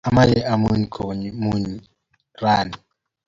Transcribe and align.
Amache 0.07 0.39
amuny 0.53 0.83
komnye 0.93 1.29
rani 2.41 2.77